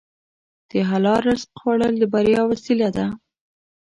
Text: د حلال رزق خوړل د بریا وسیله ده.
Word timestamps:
د 0.69 0.71
حلال 0.89 1.19
رزق 1.27 1.49
خوړل 1.59 1.93
د 1.99 2.03
بریا 2.13 2.41
وسیله 2.51 2.89
ده. 2.95 3.05